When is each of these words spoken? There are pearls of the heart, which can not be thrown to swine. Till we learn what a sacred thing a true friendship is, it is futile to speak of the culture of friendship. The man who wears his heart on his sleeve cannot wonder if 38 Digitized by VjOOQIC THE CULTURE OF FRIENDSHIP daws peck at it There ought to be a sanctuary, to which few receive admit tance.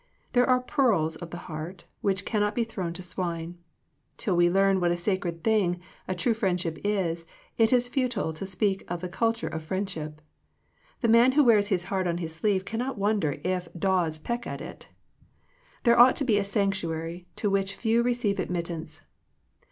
There 0.33 0.49
are 0.49 0.59
pearls 0.61 1.15
of 1.17 1.29
the 1.29 1.37
heart, 1.45 1.85
which 2.01 2.25
can 2.25 2.41
not 2.41 2.55
be 2.55 2.63
thrown 2.63 2.91
to 2.93 3.03
swine. 3.03 3.59
Till 4.17 4.35
we 4.35 4.49
learn 4.49 4.79
what 4.79 4.89
a 4.89 4.97
sacred 4.97 5.43
thing 5.43 5.79
a 6.07 6.15
true 6.15 6.33
friendship 6.33 6.79
is, 6.83 7.23
it 7.59 7.71
is 7.71 7.87
futile 7.87 8.33
to 8.33 8.45
speak 8.47 8.83
of 8.87 9.01
the 9.01 9.07
culture 9.07 9.45
of 9.47 9.63
friendship. 9.63 10.19
The 11.01 11.07
man 11.07 11.33
who 11.33 11.43
wears 11.43 11.67
his 11.67 11.83
heart 11.83 12.07
on 12.07 12.17
his 12.17 12.33
sleeve 12.33 12.65
cannot 12.65 12.97
wonder 12.97 13.33
if 13.33 13.41
38 13.43 13.43
Digitized 13.43 13.53
by 13.53 13.59
VjOOQIC 13.59 13.63
THE 13.63 13.79
CULTURE 13.79 13.93
OF 13.93 14.01
FRIENDSHIP 14.01 14.07
daws 14.07 14.19
peck 14.25 14.47
at 14.47 14.61
it 14.61 14.87
There 15.83 15.99
ought 15.99 16.15
to 16.15 16.23
be 16.25 16.37
a 16.39 16.43
sanctuary, 16.43 17.27
to 17.35 17.49
which 17.51 17.75
few 17.75 18.01
receive 18.01 18.39
admit 18.39 18.65
tance. 18.65 19.01